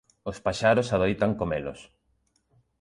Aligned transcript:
Os 0.29 0.37
paxaros 0.45 0.91
adoitan 0.95 1.31
comelos. 1.39 1.79